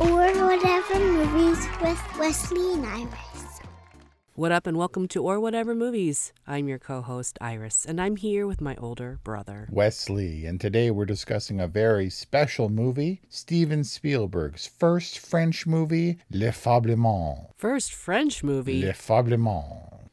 [0.00, 3.60] Or whatever movies with Wesley and Iris.
[4.34, 6.32] What up, and welcome to Or Whatever Movies.
[6.46, 9.68] I'm your co host, Iris, and I'm here with my older brother.
[9.70, 16.48] Wesley, and today we're discussing a very special movie Steven Spielberg's first French movie, Le
[16.48, 17.50] Fablement.
[17.58, 18.82] First French movie.
[18.82, 20.08] Le Fablement.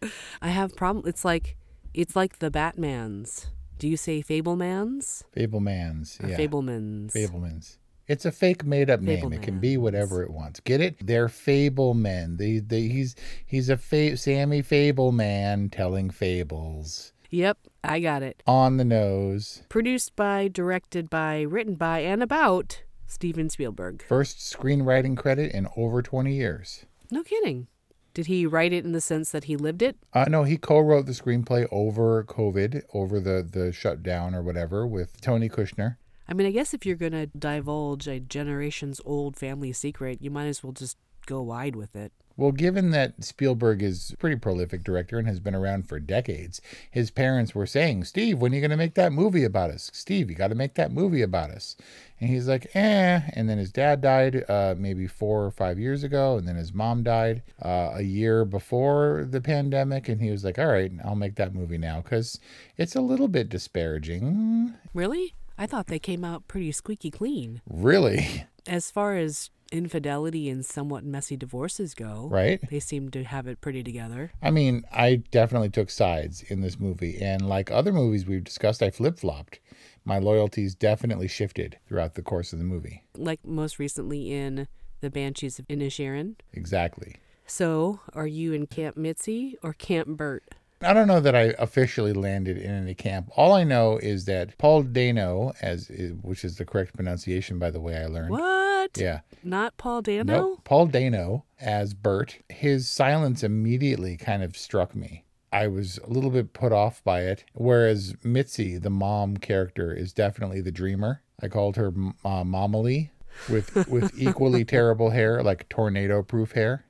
[0.40, 1.04] I have problem.
[1.06, 1.58] It's like
[1.92, 3.48] it's like the Batmans.
[3.80, 6.22] Do you say Fabelmans Fabelmans.
[6.22, 6.36] or Yeah.
[6.36, 7.12] Fabelmans?
[7.12, 7.78] Fabelmans.
[8.06, 9.32] It's a fake made up name.
[9.32, 10.60] It can be whatever it wants.
[10.60, 10.96] Get it?
[11.00, 12.38] They're Fabelmen.
[12.38, 13.14] They, they, he's
[13.46, 17.12] he's a fa- Sammy Fabelman telling fables.
[17.30, 18.42] Yep, I got it.
[18.46, 19.62] On the nose.
[19.68, 24.04] Produced by, directed by, written by, and about Steven Spielberg.
[24.06, 26.84] First screenwriting credit in over 20 years.
[27.12, 27.68] No kidding.
[28.12, 29.96] Did he write it in the sense that he lived it?
[30.12, 35.20] Uh, no, he co-wrote the screenplay over COVID, over the the shutdown or whatever, with
[35.20, 35.96] Tony Kushner.
[36.28, 40.30] I mean, I guess if you're going to divulge a generation's old family secret, you
[40.30, 42.12] might as well just go wide with it.
[42.40, 46.62] Well, given that Spielberg is a pretty prolific director and has been around for decades,
[46.90, 49.90] his parents were saying, "Steve, when are you going to make that movie about us?
[49.92, 51.76] Steve, you got to make that movie about us."
[52.18, 56.02] And he's like, "Eh." And then his dad died uh, maybe four or five years
[56.02, 60.42] ago, and then his mom died uh, a year before the pandemic, and he was
[60.42, 62.40] like, "All right, I'll make that movie now because
[62.78, 65.34] it's a little bit disparaging." Really?
[65.58, 67.60] I thought they came out pretty squeaky clean.
[67.68, 72.60] Really, As far as infidelity and somewhat messy divorces go, right?
[72.70, 74.32] they seem to have it pretty together.
[74.42, 77.18] I mean, I definitely took sides in this movie.
[77.20, 79.60] And like other movies we've discussed, I flip flopped.
[80.04, 83.04] My loyalties definitely shifted throughout the course of the movie.
[83.16, 84.66] Like most recently in
[85.00, 86.36] The Banshees of Inisherin.
[86.52, 87.16] Exactly.
[87.46, 90.44] So, are you in Camp Mitzi or Camp Bert?
[90.82, 93.30] I don't know that I officially landed in any camp.
[93.36, 95.90] All I know is that Paul Dano, as
[96.22, 98.30] which is the correct pronunciation, by the way, I learned.
[98.30, 98.96] What?
[98.96, 99.20] Yeah.
[99.44, 100.32] Not Paul Dano?
[100.32, 100.64] Nope.
[100.64, 102.38] Paul Dano as Bert.
[102.48, 105.24] His silence immediately kind of struck me.
[105.52, 107.44] I was a little bit put off by it.
[107.52, 111.22] Whereas Mitzi, the mom character, is definitely the dreamer.
[111.42, 111.92] I called her
[112.24, 113.10] uh, Momily
[113.48, 116.84] with with equally terrible hair, like tornado proof hair.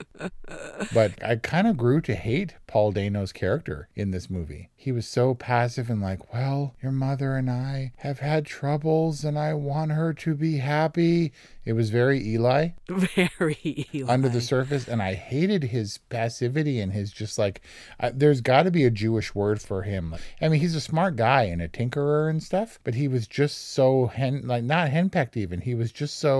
[0.93, 4.71] But I kind of grew to hate Paul Dano's character in this movie.
[4.77, 9.39] He was so passive and like, well, your mother and I have had troubles and
[9.39, 11.33] I want her to be happy.
[11.65, 14.13] It was very Eli Very Eli.
[14.13, 17.61] under the surface and i hated his passivity and his just like
[18.01, 21.17] I, there's got to be a jewish word for him i mean he's a smart
[21.17, 25.37] guy and a tinkerer and stuff but he was just so hen like not henpecked
[25.37, 26.40] even he was just so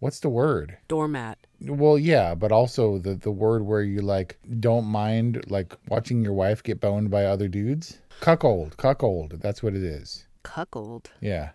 [0.00, 1.38] what's the word Doormat.
[1.60, 6.32] well yeah but also the the word where you like don't mind like watching your
[6.34, 11.10] wife get boned by other dudes cuckold cuckold that's what it is Cuckold.
[11.20, 11.50] yeah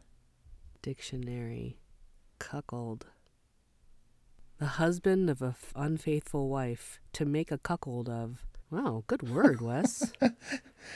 [0.81, 1.77] Dictionary.
[2.39, 3.05] Cuckold.
[4.57, 8.43] The husband of a f- unfaithful wife to make a cuckold of.
[8.71, 10.11] Wow, good word, Wes.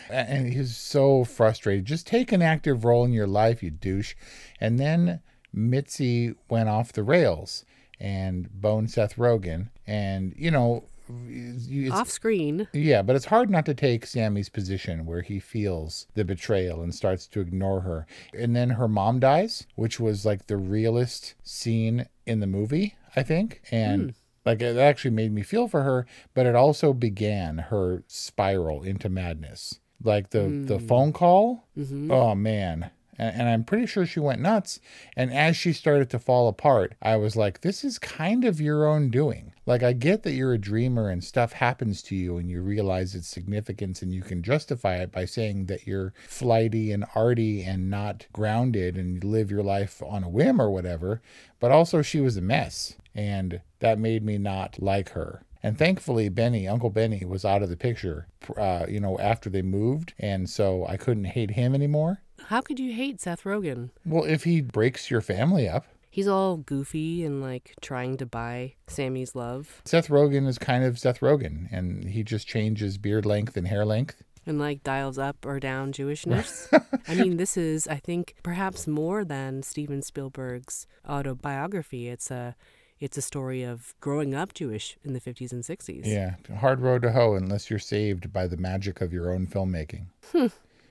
[0.09, 1.85] And he's so frustrated.
[1.85, 4.15] Just take an active role in your life, you douche.
[4.59, 5.19] And then
[5.55, 7.65] Mitzi went off the rails
[7.99, 9.69] and boned Seth Rogen.
[9.87, 10.83] And, you know,
[11.27, 12.67] it's, Off screen.
[12.73, 16.93] yeah, but it's hard not to take Sammy's position where he feels the betrayal and
[16.93, 18.07] starts to ignore her.
[18.33, 23.23] And then her mom dies, which was like the realest scene in the movie, I
[23.23, 23.61] think.
[23.71, 24.09] And hmm.
[24.45, 29.09] like it actually made me feel for her, but it also began her spiral into
[29.09, 29.79] madness.
[30.03, 30.87] Like the the hmm.
[30.87, 32.11] phone call, mm-hmm.
[32.11, 32.91] oh man.
[33.17, 34.79] And, I'm pretty sure she went nuts.
[35.15, 38.85] And as she started to fall apart, I was like, this is kind of your
[38.85, 39.53] own doing.
[39.65, 43.15] Like, I get that you're a dreamer and stuff happens to you and you realize
[43.15, 47.89] its significance and you can justify it by saying that you're flighty and arty and
[47.89, 51.21] not grounded and you live your life on a whim or whatever.
[51.59, 52.95] But also, she was a mess.
[53.15, 55.43] And that made me not like her.
[55.63, 59.63] And thankfully, Benny, Uncle Benny, was out of the picture, uh, you know, after they
[59.63, 60.13] moved.
[60.19, 62.21] And so I couldn't hate him anymore.
[62.47, 63.89] How could you hate Seth Rogen?
[64.05, 68.75] Well, if he breaks your family up, He's all goofy and like trying to buy
[68.87, 73.57] Sammy's love Seth Rogen is kind of Seth Rogen, and he just changes beard length
[73.57, 74.23] and hair length.
[74.45, 76.69] and like dials up or down Jewishness.
[77.09, 82.07] I mean, this is, I think, perhaps more than Steven Spielberg's autobiography.
[82.07, 82.55] It's a
[82.97, 86.05] it's a story of growing up Jewish in the 50s and 60s.
[86.05, 90.05] Yeah, hard road to hoe unless you're saved by the magic of your own filmmaking.
[90.31, 90.47] Hmm.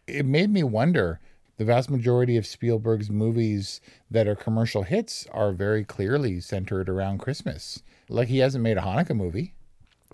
[0.06, 1.18] It made me wonder.
[1.56, 3.80] The vast majority of Spielberg's movies
[4.10, 7.80] that are commercial hits are very clearly centered around Christmas.
[8.08, 9.54] Like he hasn't made a Hanukkah movie.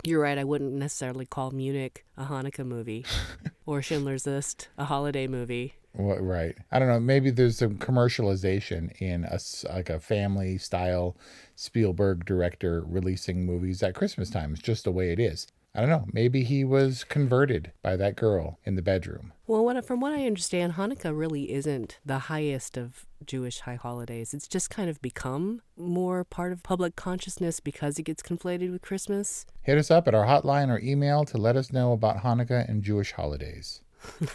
[0.03, 0.37] You're right.
[0.37, 3.05] I wouldn't necessarily call Munich a Hanukkah movie
[3.65, 5.73] or Schindler's List a holiday movie.
[5.93, 6.55] Well, right.
[6.71, 6.99] I don't know.
[6.99, 9.39] Maybe there's some commercialization in a
[9.73, 11.17] like a family style
[11.55, 14.53] Spielberg director releasing movies at Christmas time.
[14.53, 15.47] It's just the way it is.
[15.73, 16.05] I don't know.
[16.11, 19.31] Maybe he was converted by that girl in the bedroom.
[19.47, 24.33] Well, what, from what I understand, Hanukkah really isn't the highest of Jewish high holidays.
[24.33, 28.81] It's just kind of become more part of public consciousness because it gets conflated with
[28.81, 29.45] Christmas.
[29.61, 32.83] Hit us up at our hotline or email to let us know about Hanukkah and
[32.83, 33.81] Jewish holidays.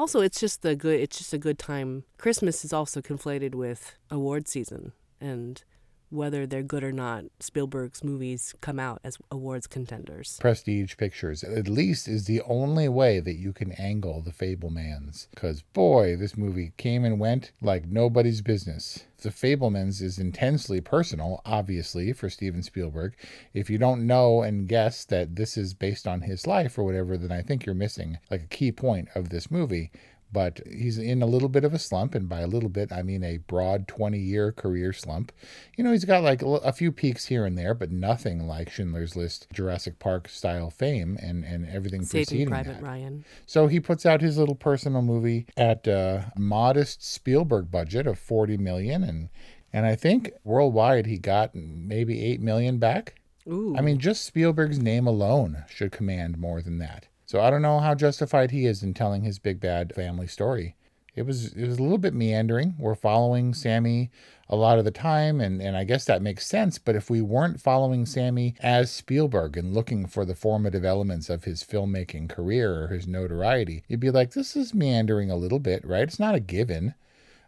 [0.00, 0.98] Also, it's just the good.
[0.98, 2.04] It's just a good time.
[2.16, 5.62] Christmas is also conflated with award season, and
[6.10, 10.38] whether they're good or not, Spielberg's movies come out as awards contenders.
[10.40, 15.28] Prestige Pictures, at least, is the only way that you can angle the Fabelmans.
[15.30, 19.04] Because, boy, this movie came and went like nobody's business.
[19.22, 23.14] The Fabelmans is intensely personal, obviously, for Steven Spielberg.
[23.52, 27.16] If you don't know and guess that this is based on his life or whatever,
[27.16, 29.90] then I think you're missing like a key point of this movie.
[30.32, 33.02] But he's in a little bit of a slump, and by a little bit, I
[33.02, 35.32] mean a broad 20 year career slump.
[35.76, 39.16] You know, he's got like a few peaks here and there, but nothing like Schindler's
[39.16, 42.82] List, Jurassic Park style fame and, and everything Saving preceding Private that.
[42.82, 43.24] Ryan.
[43.46, 48.56] So he puts out his little personal movie at a modest Spielberg budget of 40
[48.56, 49.28] million and
[49.72, 53.20] and I think worldwide he got maybe 8 million back.
[53.48, 53.74] Ooh.
[53.76, 57.06] I mean just Spielberg's name alone should command more than that.
[57.30, 60.74] So I don't know how justified he is in telling his big bad family story.
[61.14, 62.74] It was it was a little bit meandering.
[62.76, 64.10] We're following Sammy
[64.48, 67.22] a lot of the time and, and I guess that makes sense, but if we
[67.22, 72.82] weren't following Sammy as Spielberg and looking for the formative elements of his filmmaking career
[72.82, 76.02] or his notoriety, you'd be like, this is meandering a little bit, right?
[76.02, 76.94] It's not a given.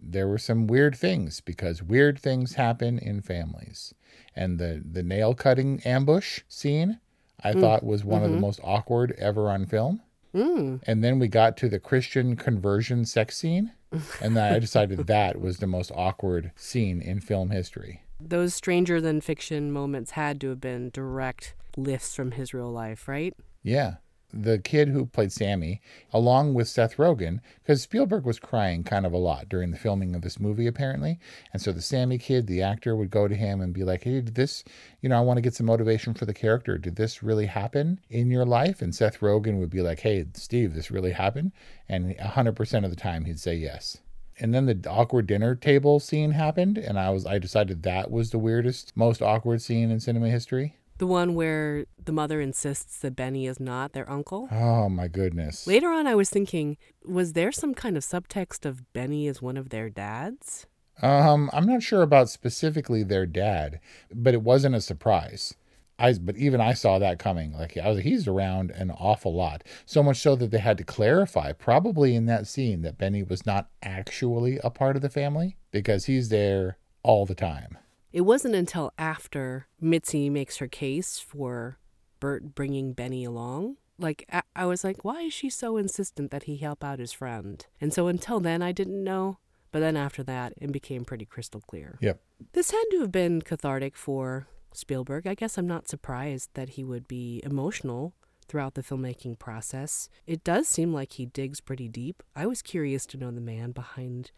[0.00, 3.92] There were some weird things because weird things happen in families.
[4.36, 7.00] And the, the nail cutting ambush scene
[7.44, 7.60] I mm.
[7.60, 8.46] thought was one of the mm-hmm.
[8.46, 10.00] most awkward ever on film.
[10.34, 10.82] Mm.
[10.86, 13.72] And then we got to the Christian conversion sex scene.
[14.20, 18.02] And then I decided that was the most awkward scene in film history.
[18.20, 23.08] Those stranger than fiction moments had to have been direct lifts from his real life,
[23.08, 23.34] right?
[23.62, 23.96] Yeah.
[24.32, 25.80] The kid who played Sammy,
[26.12, 30.14] along with Seth Rogen, because Spielberg was crying kind of a lot during the filming
[30.14, 31.18] of this movie, apparently.
[31.52, 34.20] And so the Sammy kid, the actor, would go to him and be like, Hey,
[34.20, 34.64] did this,
[35.00, 36.78] you know, I want to get some motivation for the character.
[36.78, 38.80] Did this really happen in your life?
[38.80, 41.52] And Seth Rogen would be like, Hey, Steve, this really happened?
[41.88, 43.98] And 100% of the time he'd say yes.
[44.38, 48.30] And then the awkward dinner table scene happened, and I was I decided that was
[48.30, 50.76] the weirdest, most awkward scene in cinema history.
[51.02, 54.46] The one where the mother insists that Benny is not their uncle.
[54.52, 55.66] Oh my goodness.
[55.66, 59.56] Later on, I was thinking, was there some kind of subtext of Benny is one
[59.56, 60.66] of their dads?
[61.02, 63.80] Um, I'm not sure about specifically their dad,
[64.14, 65.56] but it wasn't a surprise.
[65.98, 67.52] I but even I saw that coming.
[67.52, 70.84] Like I was, he's around an awful lot, so much so that they had to
[70.84, 75.56] clarify, probably in that scene, that Benny was not actually a part of the family
[75.72, 77.76] because he's there all the time.
[78.12, 81.78] It wasn't until after Mitzi makes her case for
[82.20, 83.76] Bert bringing Benny along.
[83.98, 87.12] Like, I, I was like, why is she so insistent that he help out his
[87.12, 87.64] friend?
[87.80, 89.38] And so until then, I didn't know.
[89.70, 91.98] But then after that, it became pretty crystal clear.
[92.00, 92.20] Yep.
[92.52, 95.26] This had to have been cathartic for Spielberg.
[95.26, 98.12] I guess I'm not surprised that he would be emotional
[98.48, 100.10] throughout the filmmaking process.
[100.26, 102.22] It does seem like he digs pretty deep.
[102.36, 104.30] I was curious to know the man behind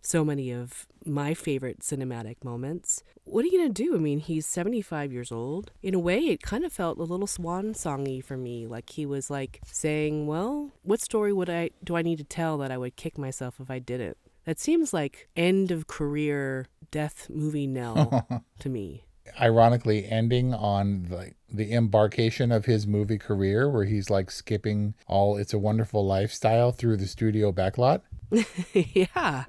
[0.00, 3.02] so many of my favorite cinematic moments.
[3.24, 3.94] What are you going to do?
[3.94, 5.70] I mean, he's 75 years old.
[5.82, 8.66] In a way, it kind of felt a little swan songy for me.
[8.66, 12.58] Like he was like saying, "Well, what story would I do I need to tell
[12.58, 17.28] that I would kick myself if I didn't?" That seems like end of career death
[17.28, 18.26] movie knell
[18.60, 19.04] to me.
[19.38, 25.36] Ironically, ending on the the embarkation of his movie career, where he's like skipping all
[25.36, 28.00] "It's a Wonderful Lifestyle" through the studio backlot.
[28.72, 29.44] yeah.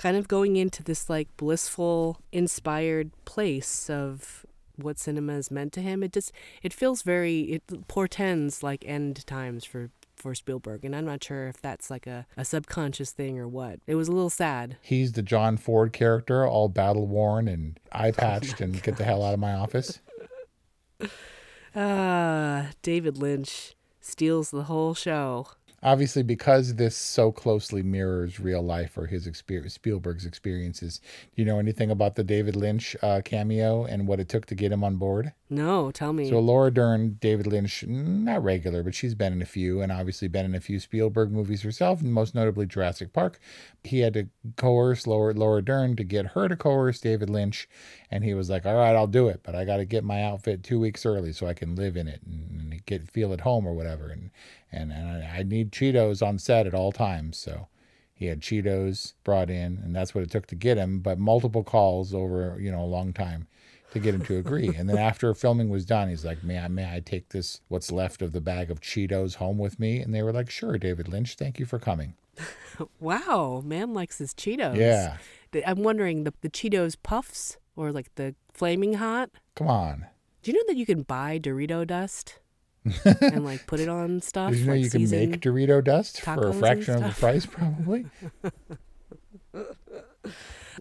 [0.00, 5.82] Kind of going into this like blissful, inspired place of what cinema is meant to
[5.82, 6.02] him.
[6.02, 11.04] It just it feels very it portends like end times for for Spielberg, and I'm
[11.04, 13.80] not sure if that's like a, a subconscious thing or what.
[13.86, 14.78] It was a little sad.
[14.80, 19.22] He's the John Ford character, all battle worn and eye patched, and get the hell
[19.22, 20.00] out of my office.
[21.72, 25.46] Ah, David Lynch steals the whole show.
[25.82, 31.00] Obviously because this so closely mirrors real life or his experience spielberg's experiences
[31.34, 34.54] do you know anything about the david lynch uh, cameo and what it took to
[34.54, 36.28] get him on board No, tell me.
[36.28, 40.28] so laura dern david lynch not regular but she's been in a few and obviously
[40.28, 43.40] been in a few spielberg movies herself most notably jurassic park
[43.82, 47.68] he had to coerce laura, laura dern to get her to coerce david lynch
[48.10, 50.22] and he was like all right i'll do it but i got to get my
[50.22, 53.40] outfit two weeks early so i can live in it and, and get feel at
[53.40, 54.30] home or whatever and
[54.72, 57.38] and, and I, I need cheetos on set at all times.
[57.38, 57.68] So
[58.20, 61.64] he had cheetos brought in and that's what it took to get him but multiple
[61.64, 63.48] calls over you know a long time
[63.92, 64.68] to get him to agree.
[64.76, 67.90] And then after filming was done he's like may i may i take this what's
[67.90, 70.00] left of the bag of cheetos home with me?
[70.00, 72.14] And they were like sure david lynch thank you for coming.
[72.98, 74.76] Wow, man likes his Cheetos.
[74.76, 75.18] yeah.
[75.66, 79.30] I'm wondering the, the Cheetos puffs or like the flaming hot.
[79.54, 80.06] come on.
[80.42, 82.38] Do you know that you can buy Dorito dust
[83.20, 84.52] and like put it on stuff?
[84.52, 87.46] did you know like you can make dorito dust for a fraction of the price
[87.46, 88.06] probably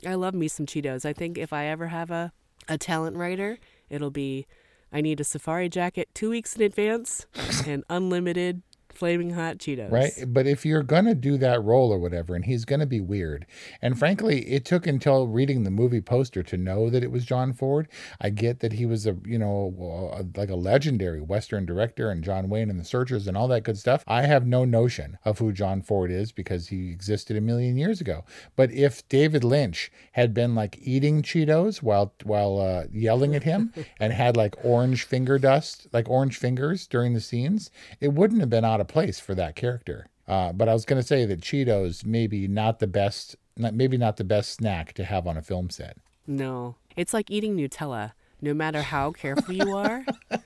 [0.06, 1.06] I love me some Cheetos.
[1.06, 2.32] I think if I ever have a,
[2.68, 3.58] a talent writer,
[3.90, 4.46] it'll be
[4.92, 7.26] I need a safari jacket two weeks in advance
[7.66, 8.62] and unlimited
[9.00, 9.90] flaming hot Cheetos.
[9.90, 10.12] right?
[10.28, 13.46] But if you're gonna do that role or whatever and he's gonna be weird
[13.82, 17.54] and frankly it took until reading the movie poster to know that it was john
[17.54, 17.88] ford.
[18.20, 22.24] I get that he was a you know a, like a legendary western director and
[22.26, 24.04] john wayne and the searchers and all that good stuff.
[24.06, 28.02] I have no notion of who john ford is because he existed a million years
[28.02, 28.26] ago.
[28.58, 33.74] But if david lynch had been like eating cheetos while while uh, yelling at him
[34.00, 38.50] and had like orange finger dust like orange fingers during the scenes it wouldn't have
[38.50, 41.42] been out of place for that character uh, but I was going to say that
[41.42, 45.42] Cheetos maybe not the best, not, maybe not the best snack to have on a
[45.42, 45.98] film set.
[46.28, 48.12] No, it's like eating Nutella.
[48.40, 50.06] No matter how careful you are,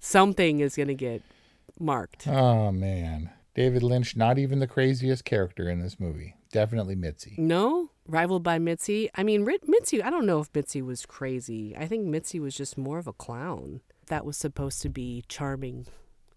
[0.00, 1.22] something is going to get
[1.78, 2.28] marked.
[2.28, 6.36] Oh man, David Lynch, not even the craziest character in this movie.
[6.52, 7.34] Definitely Mitzi.
[7.36, 9.10] No, rivaled by Mitzi.
[9.16, 10.02] I mean, Mitzi.
[10.02, 11.76] I don't know if Mitzi was crazy.
[11.76, 13.80] I think Mitzi was just more of a clown.
[14.06, 15.86] That was supposed to be charming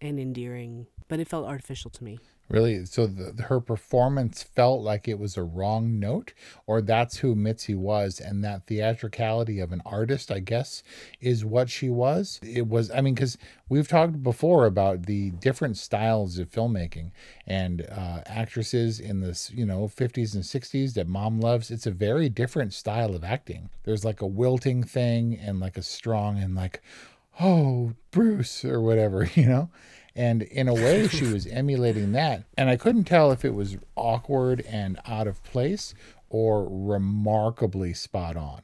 [0.01, 2.19] and endearing, but it felt artificial to me.
[2.51, 6.33] Really, so the, her performance felt like it was a wrong note,
[6.67, 10.83] or that's who Mitzi was, and that theatricality of an artist, I guess,
[11.21, 12.41] is what she was.
[12.43, 13.37] It was, I mean, because
[13.69, 17.11] we've talked before about the different styles of filmmaking
[17.47, 21.71] and uh, actresses in this, you know, 50s and 60s that mom loves.
[21.71, 23.69] It's a very different style of acting.
[23.83, 26.81] There's like a wilting thing and like a strong and like,
[27.39, 29.69] oh, Bruce or whatever, you know?
[30.15, 32.43] And in a way, she was emulating that.
[32.57, 35.93] And I couldn't tell if it was awkward and out of place
[36.29, 38.61] or remarkably spot on.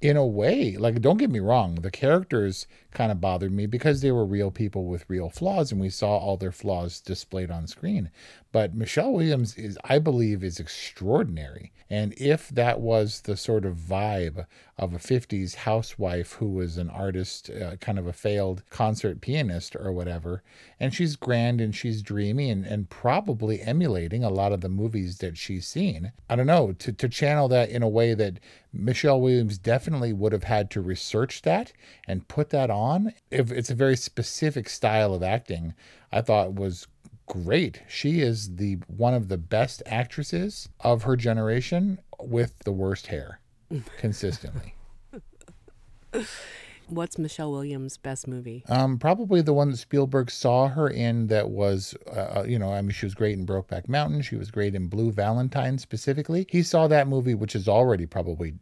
[0.00, 4.02] In a way, like, don't get me wrong, the characters kind of bothered me because
[4.02, 7.66] they were real people with real flaws and we saw all their flaws displayed on
[7.66, 8.10] screen.
[8.54, 11.72] But Michelle Williams is, I believe, is extraordinary.
[11.90, 14.46] And if that was the sort of vibe
[14.78, 19.74] of a 50s housewife who was an artist, uh, kind of a failed concert pianist
[19.74, 20.44] or whatever,
[20.78, 25.18] and she's grand and she's dreamy and, and probably emulating a lot of the movies
[25.18, 26.12] that she's seen.
[26.30, 28.38] I don't know, to, to channel that in a way that
[28.72, 31.72] Michelle Williams definitely would have had to research that
[32.06, 33.14] and put that on.
[33.32, 35.74] If it's a very specific style of acting,
[36.12, 36.86] I thought was
[37.26, 37.82] great.
[37.88, 43.40] She is the one of the best actresses of her generation with the worst hair
[43.98, 44.74] consistently.
[46.88, 48.62] What's Michelle Williams' best movie?
[48.68, 52.82] Um, probably the one that Spielberg saw her in that was, uh, you know, I
[52.82, 54.20] mean, she was great in Brokeback Mountain.
[54.20, 56.46] She was great in Blue Valentine specifically.
[56.50, 58.54] He saw that movie, which is already probably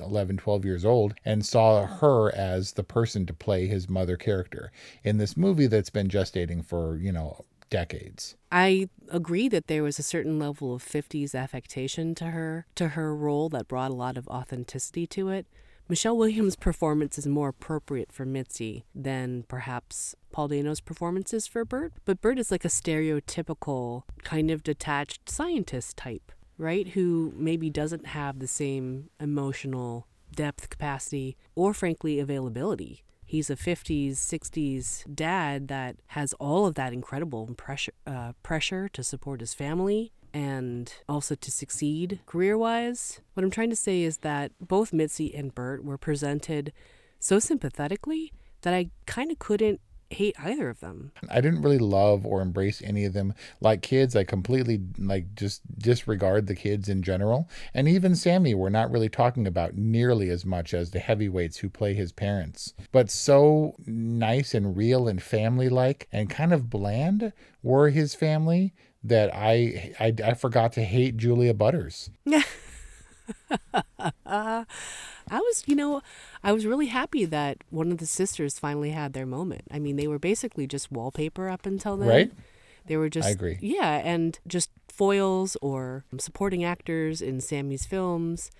[0.00, 4.72] 11, 12 years old, and saw her as the person to play his mother character
[5.04, 8.36] in this movie that's been gestating for, you know, decades.
[8.50, 13.14] I agree that there was a certain level of 50s affectation to her to her
[13.14, 15.46] role that brought a lot of authenticity to it.
[15.88, 21.94] Michelle Williams' performance is more appropriate for Mitzi than perhaps Paul Dano's performances for Bert.
[22.04, 26.88] But Bert is like a stereotypical kind of detached scientist type, right?
[26.88, 33.02] Who maybe doesn't have the same emotional depth capacity or frankly availability.
[33.28, 39.02] He's a 50s, 60s dad that has all of that incredible pressure, uh, pressure to
[39.02, 43.20] support his family and also to succeed career wise.
[43.34, 46.72] What I'm trying to say is that both Mitzi and Bert were presented
[47.18, 48.32] so sympathetically
[48.62, 51.12] that I kind of couldn't hate either of them.
[51.28, 53.34] I didn't really love or embrace any of them.
[53.60, 57.48] Like kids, I completely like just disregard the kids in general.
[57.74, 61.68] And even Sammy, we're not really talking about nearly as much as the heavyweights who
[61.68, 62.74] play his parents.
[62.92, 68.74] But so nice and real and family like and kind of bland were his family
[69.04, 72.10] that I, I I forgot to hate Julia Butters.
[75.30, 76.02] I was, you know,
[76.42, 79.62] I was really happy that one of the sisters finally had their moment.
[79.70, 82.08] I mean, they were basically just wallpaper up until then.
[82.08, 82.32] Right?
[82.86, 83.58] They were just, I agree.
[83.60, 88.50] Yeah, and just foils or supporting actors in Sammy's films.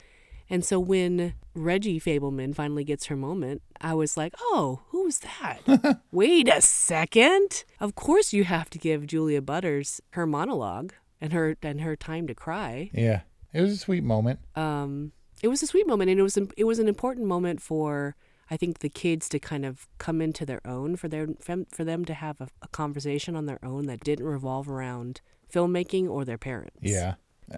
[0.51, 6.01] And so when Reggie Fabelman finally gets her moment, I was like, oh, who's that?
[6.13, 7.65] Wait a second.
[7.81, 12.27] Of course you have to give Julia Butters her monologue and her and her time
[12.29, 12.91] to cry.
[12.95, 13.23] Yeah.
[13.53, 14.41] It was a sweet moment.
[14.55, 18.17] Um, it was a sweet moment, and it was it was an important moment for
[18.51, 22.05] I think the kids to kind of come into their own for their for them
[22.07, 25.21] to have a, a conversation on their own that didn't revolve around
[25.53, 26.81] filmmaking or their parents.
[26.83, 27.15] Yeah.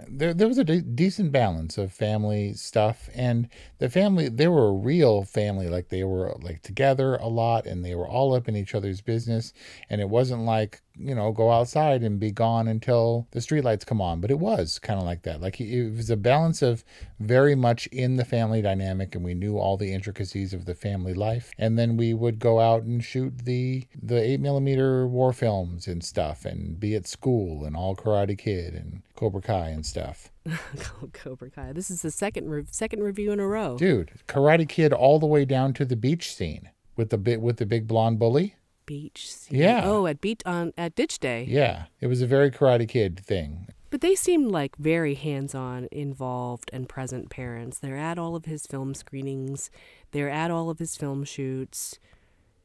[0.08, 4.68] There, there was a de- decent balance of family stuff, and the family they were
[4.68, 5.68] a real family.
[5.68, 9.00] Like they were like together a lot, and they were all up in each other's
[9.00, 9.52] business.
[9.88, 14.00] And it wasn't like you know go outside and be gone until the streetlights come
[14.00, 14.20] on.
[14.20, 15.40] But it was kind of like that.
[15.40, 16.84] Like it was a balance of
[17.18, 21.14] very much in the family dynamic, and we knew all the intricacies of the family
[21.14, 21.50] life.
[21.58, 26.04] And then we would go out and shoot the the eight millimeter war films and
[26.04, 30.30] stuff, and be at school and all Karate Kid and Cobra Kai and stuff.
[31.12, 31.74] Cobra Kai.
[31.74, 33.76] This is the second re- second review in a row.
[33.76, 37.58] Dude, Karate Kid all the way down to the beach scene with the bit with
[37.58, 38.54] the big blonde bully.
[38.86, 39.58] Beach scene.
[39.58, 39.82] Yeah.
[39.84, 41.44] Oh, at beat on at Ditch Day.
[41.46, 43.68] Yeah, it was a very Karate Kid thing.
[43.90, 47.78] But they seemed like very hands-on, involved, and present parents.
[47.78, 49.70] They're at all of his film screenings.
[50.12, 51.98] They're at all of his film shoots.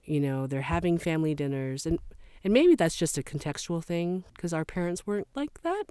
[0.06, 2.00] You know, they're having family dinners, and
[2.46, 5.84] and maybe that's just a contextual thing because our parents weren't like that.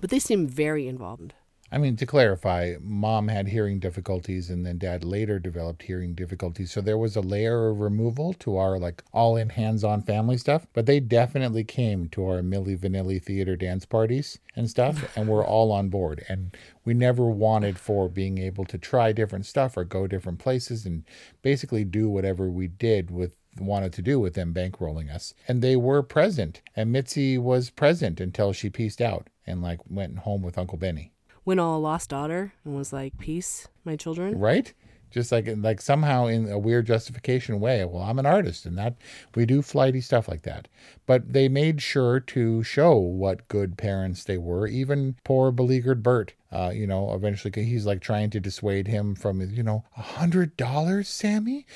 [0.00, 1.34] But they seem very involved.
[1.70, 6.72] I mean, to clarify, mom had hearing difficulties and then dad later developed hearing difficulties.
[6.72, 10.38] So there was a layer of removal to our like all in hands on family
[10.38, 10.66] stuff.
[10.72, 15.44] But they definitely came to our Milli Vanilli theater dance parties and stuff and we're
[15.46, 16.24] all on board.
[16.26, 20.86] And we never wanted for being able to try different stuff or go different places
[20.86, 21.04] and
[21.42, 25.34] basically do whatever we did with wanted to do with them bankrolling us.
[25.46, 26.62] And they were present.
[26.76, 31.12] And Mitzi was present until she pieced out and like went home with Uncle Benny.
[31.44, 34.74] Went all lost daughter and was like, "Peace, my children." Right?
[35.10, 37.82] Just like like somehow in a weird justification way.
[37.84, 38.96] Well, I'm an artist and that
[39.34, 40.68] we do flighty stuff like that.
[41.06, 44.66] But they made sure to show what good parents they were.
[44.66, 46.34] Even poor beleaguered Bert.
[46.50, 50.56] Uh, you know, eventually he's like trying to dissuade him from, you know, a hundred
[50.56, 51.66] dollars, Sammy,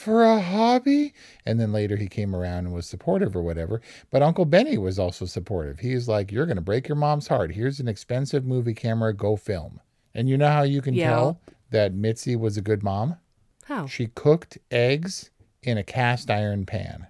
[0.00, 1.12] for a hobby.
[1.46, 3.80] And then later he came around and was supportive or whatever.
[4.10, 5.80] But Uncle Benny was also supportive.
[5.80, 7.52] He's like, You're gonna break your mom's heart.
[7.52, 9.80] Here's an expensive movie camera, go film.
[10.14, 11.10] And you know how you can Yeah.
[11.10, 13.16] tell that Mitzi was a good mom?
[13.64, 15.30] How She cooked eggs
[15.62, 17.06] in a cast iron pan.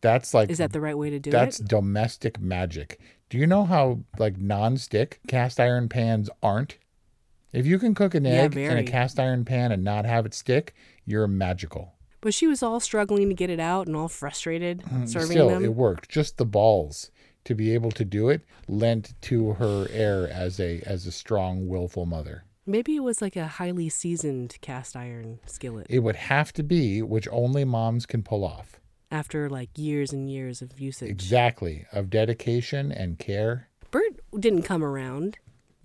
[0.00, 1.62] That's like is that the right way to do that's it?
[1.62, 3.00] That's domestic magic.
[3.28, 6.78] Do you know how like non-stick cast iron pans aren't?
[7.52, 10.24] If you can cook an Yeah, egg in a cast iron pan and not have
[10.24, 10.74] it stick,
[11.10, 11.94] you're magical.
[12.20, 15.64] But she was all struggling to get it out and all frustrated serving Still, them.
[15.64, 16.08] it worked.
[16.10, 17.10] Just the balls
[17.44, 21.66] to be able to do it lent to her air as a as a strong,
[21.68, 22.44] willful mother.
[22.66, 27.00] Maybe it was like a highly seasoned cast iron skillet It would have to be,
[27.02, 28.78] which only moms can pull off.
[29.10, 31.08] after like years and years of usage.
[31.10, 31.86] Exactly.
[31.90, 33.68] Of dedication and care.
[33.90, 35.38] Bert didn't come around.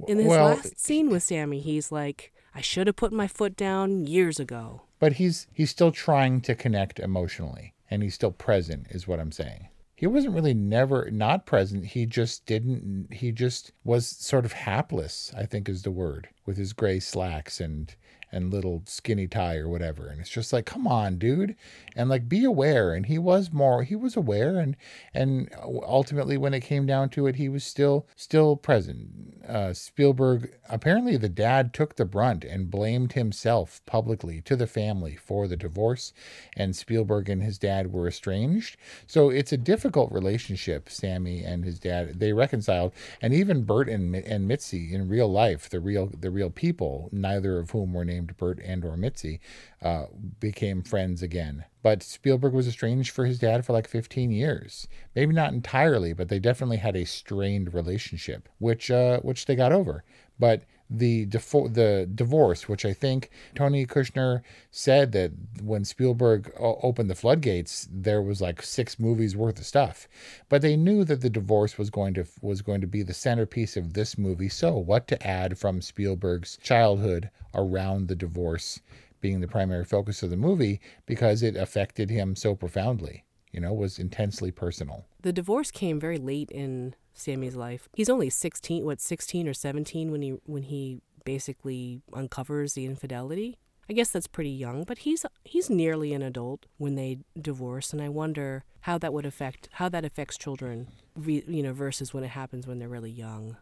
[0.08, 3.56] In his Well- last scene with Sammy, he's like, I should have put my foot
[3.56, 4.82] down years ago.
[5.00, 9.32] But he's he's still trying to connect emotionally and he's still present is what I'm
[9.32, 9.68] saying.
[9.96, 11.86] He wasn't really never not present.
[11.86, 16.58] He just didn't he just was sort of hapless, I think is the word, with
[16.58, 17.94] his gray slacks and
[18.36, 20.08] and little skinny tie or whatever.
[20.08, 21.56] And it's just like, come on, dude.
[21.96, 22.94] And like be aware.
[22.94, 24.76] And he was more he was aware and
[25.14, 29.08] and ultimately when it came down to it, he was still still present.
[29.48, 35.16] Uh, Spielberg apparently the dad took the brunt and blamed himself publicly to the family
[35.16, 36.12] for the divorce,
[36.58, 38.76] and Spielberg and his dad were estranged.
[39.08, 40.90] So it's a difficult relationship.
[40.90, 45.70] Sammy and his dad they reconciled, and even Bert and and Mitzi in real life,
[45.70, 49.40] the real the real people, neither of whom were named Bert and or Mitzi,
[49.82, 50.06] uh,
[50.40, 51.66] became friends again.
[51.84, 54.88] But Spielberg was estranged for his dad for like 15 years.
[55.16, 59.72] Maybe not entirely, but they definitely had a strained relationship, which uh, which they got
[59.72, 60.04] over.
[60.40, 66.80] But the defo- the divorce, which I think Tony Kushner said that when Spielberg o-
[66.84, 70.08] opened the floodgates, there was like six movies worth of stuff.
[70.48, 73.76] But they knew that the divorce was going to was going to be the centerpiece
[73.76, 74.50] of this movie.
[74.50, 78.80] So what to add from Spielberg's childhood around the divorce
[79.22, 83.25] being the primary focus of the movie because it affected him so profoundly.
[83.56, 85.06] You know, was intensely personal.
[85.22, 87.88] The divorce came very late in Sammy's life.
[87.94, 93.58] He's only 16, what 16 or 17 when he when he basically uncovers the infidelity.
[93.90, 98.02] I guess that's pretty young, but he's he's nearly an adult when they divorce and
[98.02, 100.90] I wonder how that would affect how that affects children,
[101.26, 103.56] you know, versus when it happens when they're really young.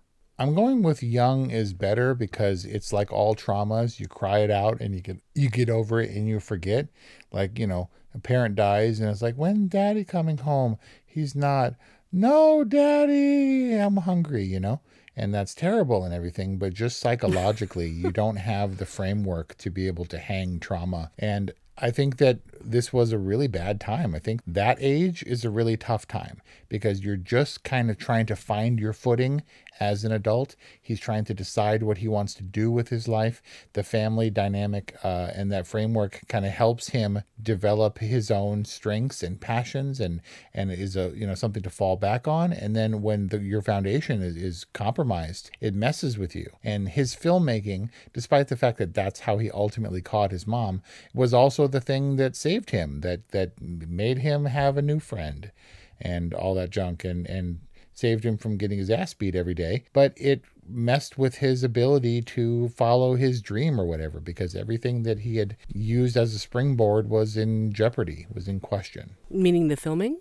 [0.44, 3.98] I'm going with young is better because it's like all traumas.
[4.02, 6.90] You cry it out and you get you get over it and you forget.
[7.32, 10.78] Like, you know, a parent dies and it's like, when daddy coming home?
[11.06, 11.76] He's not.
[12.12, 14.82] No, daddy, I'm hungry, you know?
[15.16, 19.88] And that's terrible and everything, but just psychologically, you don't have the framework to be
[19.88, 21.12] able to hang trauma.
[21.18, 24.16] And I think that this was a really bad time.
[24.16, 28.26] I think that age is a really tough time because you're just kind of trying
[28.28, 29.44] to find your footing
[29.80, 30.56] as an adult.
[30.82, 33.42] He's trying to decide what he wants to do with his life.
[33.74, 39.24] The family dynamic uh, and that framework kind of helps him develop his own strengths
[39.24, 40.22] and passions and
[40.54, 42.54] and is a you know something to fall back on.
[42.54, 46.50] And then when the, your foundation is, is compromised, it messes with you.
[46.64, 50.82] And his filmmaking, despite the fact that that's how he ultimately caught his mom,
[51.14, 55.52] was also the thing that saved him, that that made him have a new friend
[56.00, 57.60] and all that junk and and
[57.94, 62.22] saved him from getting his ass beat every day, but it messed with his ability
[62.22, 67.10] to follow his dream or whatever because everything that he had used as a springboard
[67.10, 69.16] was in jeopardy, was in question.
[69.30, 70.18] Meaning the filming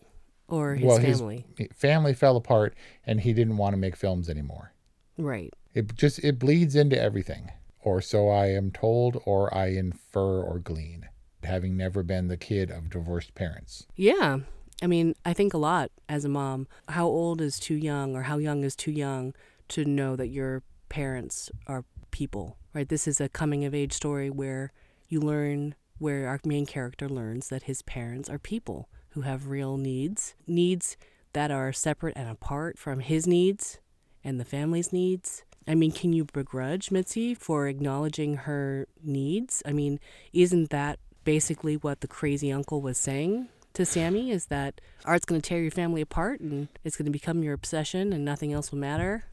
[0.48, 1.46] or his well, family?
[1.56, 2.74] his family fell apart
[3.06, 4.72] and he didn't want to make films anymore.
[5.16, 5.52] right.
[5.74, 7.50] It just it bleeds into everything.
[7.80, 11.08] Or so I am told or I infer or glean,
[11.44, 13.86] having never been the kid of divorced parents.
[13.96, 14.38] Yeah.
[14.82, 16.66] I mean, I think a lot as a mom.
[16.88, 19.34] How old is too young or how young is too young
[19.68, 22.88] to know that your parents are people, right?
[22.88, 24.72] This is a coming of age story where
[25.08, 29.76] you learn, where our main character learns that his parents are people who have real
[29.76, 30.96] needs, needs
[31.32, 33.78] that are separate and apart from his needs
[34.24, 35.44] and the family's needs.
[35.66, 39.62] I mean, can you begrudge Mitzi for acknowledging her needs?
[39.64, 40.00] I mean,
[40.32, 44.30] isn't that basically what the crazy uncle was saying to Sammy?
[44.30, 47.54] Is that art's going to tear your family apart and it's going to become your
[47.54, 49.24] obsession and nothing else will matter?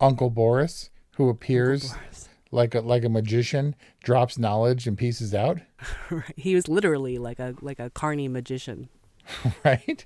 [0.00, 1.94] Uncle Boris, who appears
[2.50, 5.60] like a like a magician, drops knowledge and pieces out,
[6.36, 8.88] He was literally like a like a carny magician.
[9.64, 10.04] right?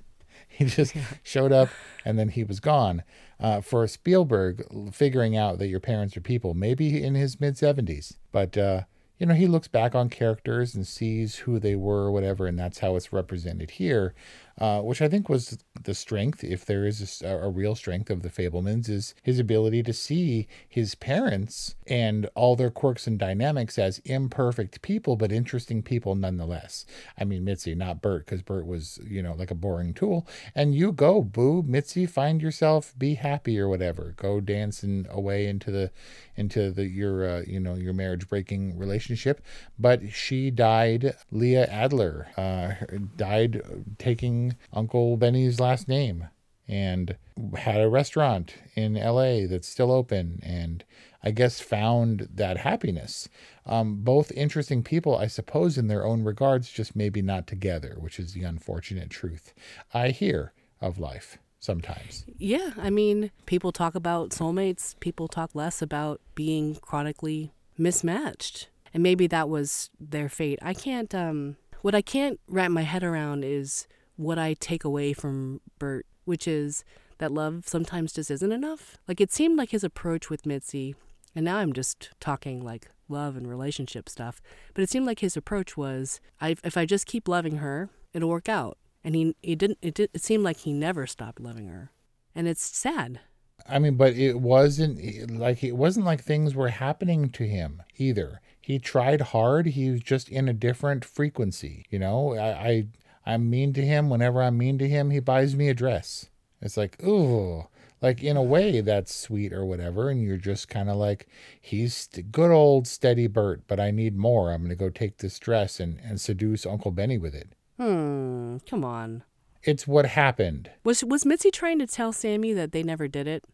[0.49, 1.69] He just showed up
[2.05, 3.03] and then he was gone.
[3.39, 8.17] Uh, for Spielberg, figuring out that your parents are people, maybe in his mid 70s,
[8.33, 8.83] but uh,
[9.19, 12.59] you know, he looks back on characters and sees who they were or whatever, and
[12.59, 14.15] that's how it's represented here,
[14.59, 18.23] uh, which I think was the strength, if there is a, a real strength of
[18.23, 23.79] the Fabelmans, is his ability to see his parents and all their quirks and dynamics
[23.79, 26.85] as imperfect people, but interesting people nonetheless.
[27.19, 30.27] I mean, Mitzi, not Bert, because Bert was, you know, like a boring tool.
[30.55, 34.15] And you go, boo, Mitzi, find yourself, be happy or whatever.
[34.17, 35.93] Go dancing away into the,
[36.37, 39.41] into the your, uh, you know, your marriage breaking relationship.
[39.79, 41.15] But she died.
[41.31, 42.75] Leah Adler uh,
[43.17, 43.63] died
[43.99, 46.29] taking Uncle Benny's last name
[46.67, 47.17] and
[47.57, 50.85] had a restaurant in LA that's still open and
[51.23, 53.29] I guess found that happiness.
[53.67, 58.21] Um, both interesting people, I suppose, in their own regards, just maybe not together, which
[58.21, 59.53] is the unfortunate truth
[59.93, 62.25] I hear of life sometimes.
[62.39, 68.69] Yeah, I mean, people talk about soulmates, people talk less about being chronically mismatched.
[68.95, 70.59] And maybe that was their fate.
[70.63, 73.87] I can't um what I can't wrap my head around is
[74.19, 76.85] what I take away from Bert, which is
[77.19, 78.99] that love sometimes just isn't enough.
[79.07, 80.95] Like it seemed like his approach with Mitzi,
[81.35, 84.43] and now I'm just talking like love and relationship stuff,
[84.75, 88.29] but it seemed like his approach was I, if I just keep loving her, it'll
[88.29, 88.77] work out.
[89.05, 91.93] And he, he didn't it, did, it seemed like he never stopped loving her.
[92.35, 93.21] And it's sad.
[93.69, 98.41] I mean, but it wasn't like it wasn't like things were happening to him either.
[98.61, 99.67] He tried hard.
[99.67, 101.87] He was just in a different frequency.
[101.91, 102.87] You know, I, I
[103.29, 104.09] I'm mean to him.
[104.09, 106.31] Whenever I'm mean to him, he buys me a dress.
[106.63, 107.67] It's like, ooh,
[108.01, 110.09] like in a way that's sweet or whatever.
[110.09, 111.29] And you're just kind of like,
[111.61, 114.51] he's st- good old steady Bert, but I need more.
[114.51, 117.53] I'm going to go take this dress and, and seduce Uncle Benny with it.
[117.77, 119.25] Hmm, come on.
[119.63, 120.71] It's what happened.
[120.83, 123.45] Was was Mitzi trying to tell Sammy that they never did it?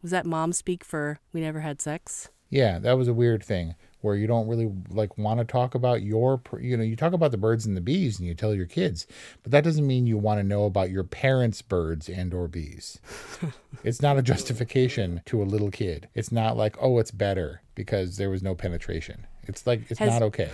[0.00, 2.28] Was that mom speak for we never had sex?
[2.50, 6.02] Yeah, that was a weird thing where you don't really like want to talk about
[6.02, 8.66] your you know you talk about the birds and the bees and you tell your
[8.66, 9.06] kids
[9.42, 13.00] but that doesn't mean you want to know about your parents birds and or bees.
[13.84, 16.08] It's not a justification to a little kid.
[16.14, 19.26] It's not like oh it's better because there was no penetration.
[19.44, 20.50] It's like it's Has- not okay.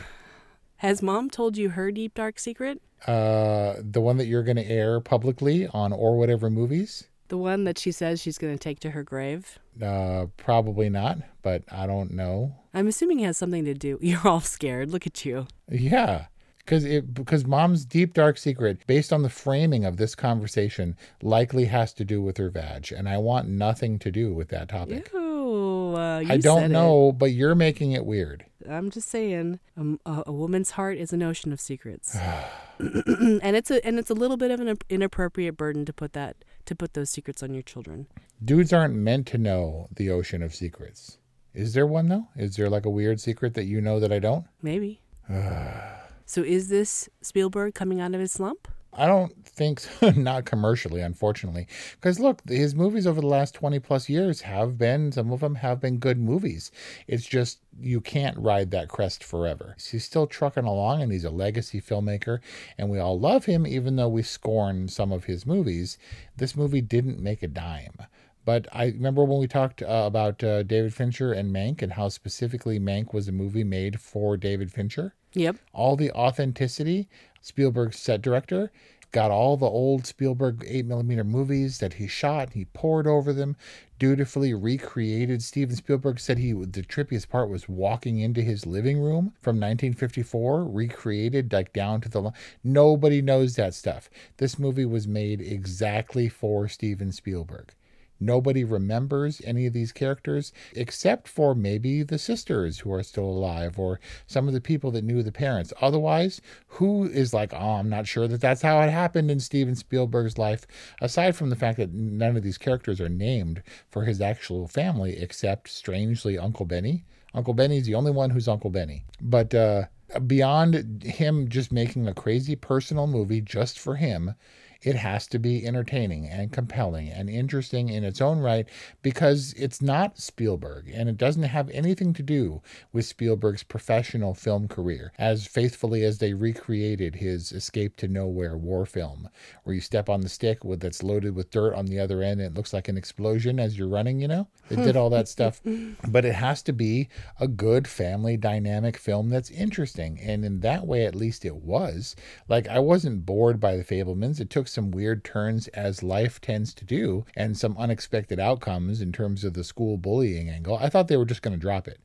[0.76, 2.80] Has mom told you her deep dark secret?
[3.06, 7.64] uh the one that you're going to air publicly on or whatever movies The one
[7.64, 9.58] that she says she's going to take to her grave?
[9.80, 13.98] uh probably not but i don't know I'm assuming it has something to do.
[14.02, 14.90] You're all scared.
[14.90, 15.46] Look at you.
[15.68, 16.26] Yeah.
[16.58, 21.64] Because it because mom's deep dark secret, based on the framing of this conversation, likely
[21.64, 25.10] has to do with her vag, and I want nothing to do with that topic.
[25.14, 28.44] Ew, uh, I don't know, but you're making it weird.
[28.68, 32.16] I'm just saying, um, a, a woman's heart is an ocean of secrets,
[32.78, 36.36] and it's a and it's a little bit of an inappropriate burden to put that
[36.66, 38.06] to put those secrets on your children.
[38.44, 41.18] Dudes aren't meant to know the ocean of secrets.
[41.54, 42.28] Is there one though?
[42.36, 44.46] Is there like a weird secret that you know that I don't?
[44.62, 45.00] Maybe.
[46.26, 48.68] so is this Spielberg coming out of his slump?
[48.92, 50.10] I don't think so.
[50.16, 51.66] Not commercially, unfortunately.
[51.92, 55.56] Because look, his movies over the last 20 plus years have been, some of them
[55.56, 56.72] have been good movies.
[57.06, 59.76] It's just you can't ride that crest forever.
[59.78, 62.40] He's still trucking along and he's a legacy filmmaker,
[62.76, 65.98] and we all love him, even though we scorn some of his movies.
[66.36, 67.98] This movie didn't make a dime.
[68.44, 72.08] But I remember when we talked uh, about uh, David Fincher and Mank and how
[72.08, 75.56] specifically Mank was a movie made for David Fincher Yep.
[75.72, 77.08] all the authenticity.
[77.40, 78.70] Spielberg's set director
[79.12, 82.52] got all the old Spielberg 8mm movies that he shot.
[82.52, 83.56] He pored over them,
[83.98, 85.42] dutifully recreated.
[85.42, 90.64] Steven Spielberg said he the trippiest part was walking into his living room from 1954,
[90.64, 92.32] recreated like down to the.
[92.62, 94.10] Nobody knows that stuff.
[94.36, 97.72] This movie was made exactly for Steven Spielberg.
[98.20, 103.78] Nobody remembers any of these characters except for maybe the sisters who are still alive
[103.78, 105.72] or some of the people that knew the parents.
[105.80, 109.74] Otherwise, who is like, oh, I'm not sure that that's how it happened in Steven
[109.74, 110.66] Spielberg's life,
[111.00, 115.18] aside from the fact that none of these characters are named for his actual family
[115.18, 117.04] except, strangely, Uncle Benny.
[117.34, 119.04] Uncle Benny's the only one who's Uncle Benny.
[119.20, 119.84] But uh,
[120.26, 124.34] beyond him just making a crazy personal movie just for him,
[124.82, 128.66] it has to be entertaining and compelling and interesting in its own right
[129.02, 132.62] because it's not Spielberg and it doesn't have anything to do
[132.92, 138.86] with Spielberg's professional film career, as faithfully as they recreated his Escape to Nowhere war
[138.86, 139.28] film,
[139.64, 142.40] where you step on the stick with that's loaded with dirt on the other end
[142.40, 144.48] and it looks like an explosion as you're running, you know?
[144.68, 145.60] They did all that stuff.
[146.08, 147.08] But it has to be
[147.40, 150.18] a good family dynamic film that's interesting.
[150.20, 152.16] And in that way, at least it was.
[152.48, 154.40] Like, I wasn't bored by The Fabelmans.
[154.40, 159.12] It took some weird turns, as life tends to do, and some unexpected outcomes in
[159.12, 160.76] terms of the school bullying angle.
[160.76, 162.00] I thought they were just going to drop it.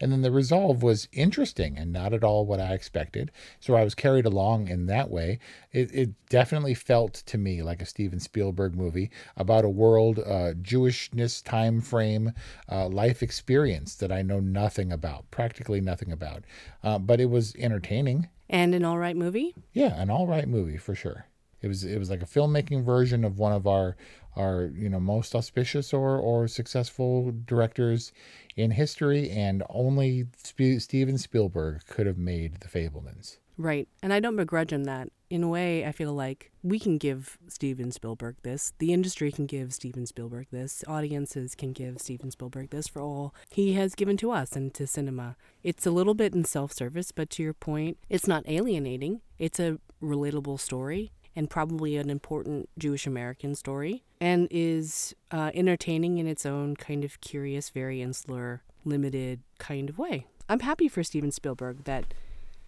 [0.00, 3.32] And then the resolve was interesting and not at all what I expected.
[3.60, 5.38] So I was carried along in that way.
[5.72, 10.52] It, it definitely felt to me like a Steven Spielberg movie about a world, uh,
[10.60, 12.32] Jewishness, time frame,
[12.70, 16.44] uh, life experience that I know nothing about, practically nothing about.
[16.82, 18.28] Uh, but it was entertaining.
[18.48, 19.54] And an all right movie?
[19.72, 21.26] Yeah, an all right movie for sure.
[21.62, 23.96] It was it was like a filmmaking version of one of our
[24.36, 28.12] our you know most auspicious or or successful directors
[28.56, 33.38] in history, and only Sp- Steven Spielberg could have made The Fabelmans.
[33.58, 33.88] Right.
[34.02, 35.08] And I don't begrudge him that.
[35.30, 38.72] In a way, I feel like we can give Steven Spielberg this.
[38.78, 40.84] The industry can give Steven Spielberg this.
[40.86, 44.86] Audiences can give Steven Spielberg this for all he has given to us and to
[44.86, 45.36] cinema.
[45.62, 49.22] It's a little bit in self service, but to your point, it's not alienating.
[49.38, 56.16] It's a relatable story and probably an important Jewish American story and is uh, entertaining
[56.16, 60.26] in its own kind of curious, very insular, limited kind of way.
[60.48, 62.14] I'm happy for Steven Spielberg that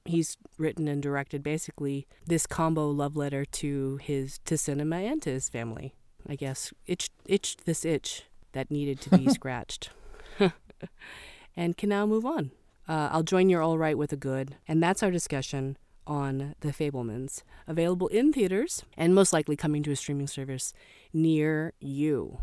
[0.04, 5.30] he's written and directed basically this combo love letter to his to cinema and to
[5.30, 5.94] his family.
[6.28, 9.90] I guess itched itched this itch that needed to be scratched,
[11.56, 12.50] and can now move on.
[12.88, 15.76] Uh, I'll join your all right with a good, and that's our discussion
[16.08, 20.72] on The Fabelmans, available in theaters and most likely coming to a streaming service
[21.12, 22.38] near you.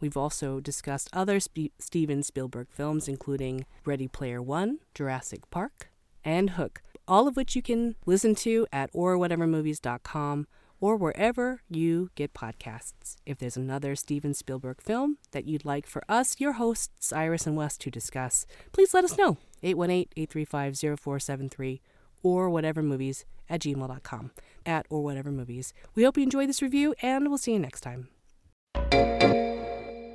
[0.00, 5.90] We've also discussed other Sp- Steven Spielberg films, including Ready Player One, Jurassic Park,
[6.24, 10.46] and Hook, all of which you can listen to at orwhatevermovies.com
[10.80, 13.16] or wherever you get podcasts.
[13.26, 17.56] If there's another Steven Spielberg film that you'd like for us, your hosts, Iris and
[17.56, 19.38] Wes, to discuss, please let us know.
[19.62, 21.80] 818 835 0473
[22.22, 24.30] or whatever movies at gmail.com
[24.66, 25.72] at or whatever movies.
[25.94, 28.08] We hope you enjoyed this review and we'll see you next time.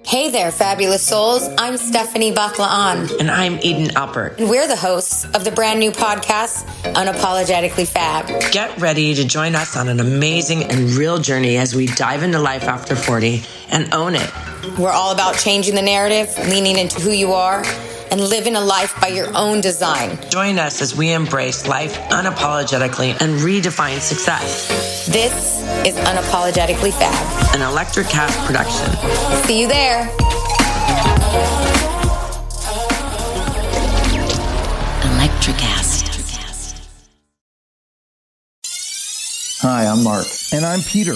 [0.05, 1.49] Hey there, fabulous souls.
[1.57, 3.19] I'm Stephanie Baklaan.
[3.19, 4.37] And I'm Eden Alpert.
[4.37, 8.27] And we're the hosts of the brand new podcast, Unapologetically Fab.
[8.51, 12.37] Get ready to join us on an amazing and real journey as we dive into
[12.37, 14.29] life after 40 and own it.
[14.77, 17.63] We're all about changing the narrative, leaning into who you are,
[18.13, 20.19] and living a life by your own design.
[20.30, 25.08] Join us as we embrace life unapologetically and redefine success.
[25.08, 28.88] This is Unapologetically Fab, an Electric Cast production.
[29.47, 30.06] See you there.
[35.10, 36.04] Electricast.
[39.62, 40.28] Hi, I'm Mark.
[40.52, 41.15] And I'm Peter.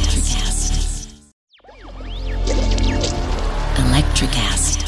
[4.21, 4.80] Electric